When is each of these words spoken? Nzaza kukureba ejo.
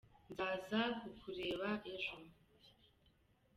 Nzaza 0.31 0.81
kukureba 0.99 1.69
ejo. 1.93 2.15